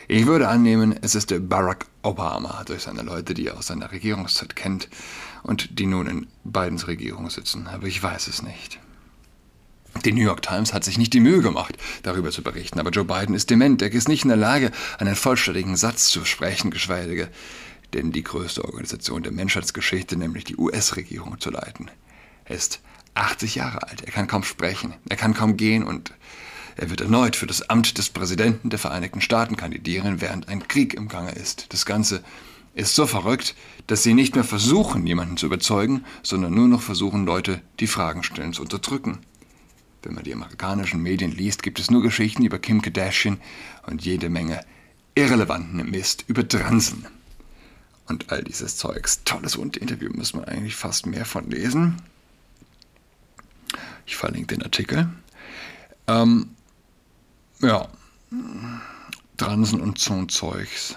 Ich 0.10 0.26
würde 0.26 0.50
annehmen, 0.50 1.00
es 1.02 1.16
ist 1.16 1.34
Barack 1.48 1.86
Obama 2.02 2.66
durch 2.66 2.82
seine 2.82 3.04
Leute, 3.04 3.34
die 3.34 3.48
er 3.48 3.58
aus 3.58 3.68
seiner 3.68 3.94
Regierungszeit 3.94 4.58
kennt 4.58 4.90
und 5.44 5.80
die 5.80 5.86
nun 5.86 6.08
in 6.08 6.28
Bidens 6.44 6.88
Regierung 6.88 7.30
sitzen, 7.30 7.68
aber 7.68 7.88
ich 7.88 8.02
weiß 8.02 8.28
es 8.28 8.42
nicht. 8.42 8.80
Die 10.06 10.14
New 10.14 10.22
York 10.22 10.42
Times 10.42 10.74
hat 10.74 10.84
sich 10.84 10.98
nicht 10.98 11.14
die 11.14 11.20
Mühe 11.20 11.42
gemacht, 11.42 11.78
darüber 12.04 12.32
zu 12.32 12.42
berichten, 12.42 12.80
aber 12.80 12.92
Joe 12.92 13.04
Biden 13.04 13.36
ist 13.36 13.50
dement. 13.50 13.82
Er 13.82 13.92
ist 13.92 14.08
nicht 14.08 14.24
in 14.24 14.30
der 14.30 14.38
Lage, 14.38 14.72
einen 15.00 15.16
vollständigen 15.16 15.76
Satz 15.76 16.08
zu 16.08 16.24
sprechen, 16.24 16.72
geschweige 16.72 17.30
denn 17.94 18.12
die 18.12 18.24
größte 18.24 18.64
Organisation 18.64 19.22
der 19.22 19.34
Menschheitsgeschichte, 19.34 20.16
nämlich 20.16 20.46
die 20.46 20.56
US-Regierung, 20.56 21.40
zu 21.40 21.52
leiten. 21.52 21.92
Er 22.46 22.56
ist 22.56 22.80
80 23.16 23.56
Jahre 23.56 23.84
alt, 23.84 24.02
er 24.06 24.12
kann 24.12 24.28
kaum 24.28 24.44
sprechen, 24.44 24.94
er 25.10 25.18
kann 25.18 25.34
kaum 25.34 25.58
gehen 25.58 25.84
und 25.84 26.14
er 26.78 26.90
wird 26.90 27.02
erneut 27.02 27.36
für 27.36 27.48
das 27.48 27.70
Amt 27.70 27.98
des 27.98 28.10
Präsidenten 28.10 28.70
der 28.70 28.80
Vereinigten 28.80 29.22
Staaten 29.22 29.58
kandidieren, 29.58 30.22
während 30.22 30.48
ein 30.48 30.68
Krieg 30.68 30.94
im 30.94 31.10
Gange 31.10 31.32
ist. 31.32 31.74
Das 31.74 31.86
Ganze 31.86 32.24
ist 32.74 32.96
so 32.96 33.06
verrückt, 33.06 33.56
dass 33.88 34.04
sie 34.04 34.14
nicht 34.14 34.36
mehr 34.36 34.44
versuchen, 34.44 35.06
jemanden 35.06 35.38
zu 35.38 35.46
überzeugen, 35.46 36.06
sondern 36.24 36.54
nur 36.54 36.68
noch 36.68 36.82
versuchen, 36.82 37.26
Leute, 37.26 37.62
die 37.80 37.88
Fragen 37.88 38.24
stellen, 38.24 38.54
zu 38.54 38.62
unterdrücken. 38.62 39.20
Wenn 40.04 40.16
man 40.16 40.24
die 40.24 40.34
amerikanischen 40.34 41.02
Medien 41.02 41.32
liest, 41.32 41.64
gibt 41.64 41.80
es 41.80 41.92
nur 41.92 42.02
Geschichten 42.02 42.46
über 42.46 42.60
Kim 42.60 42.82
Kardashian 42.82 43.40
und 43.86 44.04
jede 44.04 44.30
Menge 44.30 44.64
irrelevanten 45.16 45.90
Mist 45.90 46.24
über 46.28 46.48
Transen. 46.48 47.06
Und 48.08 48.32
all 48.32 48.44
dieses 48.44 48.78
Zeugs. 48.78 49.24
Tolles 49.26 49.56
Interview, 49.56 50.10
muss 50.14 50.34
man 50.34 50.46
eigentlich 50.46 50.76
fast 50.76 51.06
mehr 51.06 51.26
von 51.26 51.50
lesen. 51.50 52.02
Ich 54.06 54.16
verlinke 54.16 54.56
den 54.56 54.64
Artikel. 54.64 55.10
Ähm, 56.08 56.50
ja, 57.62 57.88
Transen 59.38 59.82
und 59.82 60.00
so 60.00 60.26
Zeugs. 60.26 60.96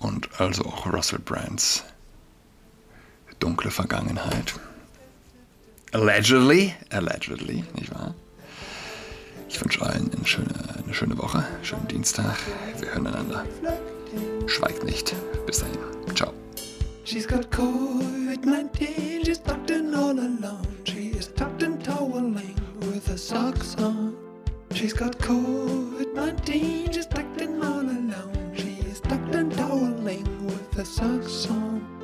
Und 0.00 0.40
also 0.40 0.64
auch 0.64 0.86
Russell 0.92 1.20
Brands 1.20 1.84
dunkle 3.40 3.70
Vergangenheit. 3.70 4.54
Allegedly, 5.92 6.74
allegedly, 6.90 7.64
nicht 7.74 7.92
wahr? 7.92 8.14
Ich 9.48 9.60
wünsche 9.60 9.82
allen 9.82 10.10
eine 10.14 10.24
schöne, 10.24 10.54
eine 10.84 10.94
schöne 10.94 11.18
Woche, 11.18 11.44
schönen 11.62 11.88
Dienstag. 11.88 12.36
Wir 12.78 12.94
hören 12.94 13.08
einander. 13.08 13.44
Schweigt 14.46 14.84
nicht. 14.84 15.14
Bis 15.46 15.58
dahin. 15.58 15.76
Ciao. 16.14 16.32
She's 17.04 17.26
got 17.26 17.50
COVID-19, 17.50 19.24
she's 19.24 19.42
tucked 19.42 19.70
in 19.70 19.92
all 19.94 20.16
alone. 20.16 20.62
She 20.84 21.08
is 21.08 21.34
tucked 21.34 21.62
in 21.64 21.78
toweling 21.80 22.54
with 22.80 23.08
her 23.08 23.18
socks 23.18 23.74
on. 23.78 24.14
She's 24.72 24.92
got 24.92 25.18
COVID-19, 25.18 26.94
she's 26.94 27.06
tucked 27.06 27.40
in 27.40 27.60
all 27.64 27.79
alone. 30.80 30.90
She 30.96 31.04
is 31.04 31.99